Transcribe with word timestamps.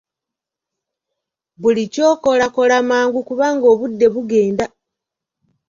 Buli 1.61 1.83
ky’okola 1.93 2.45
kola 2.55 2.77
mangu 2.89 3.19
kubanga 3.27 3.65
obudde 3.73 4.07
bugenda. 4.13 4.65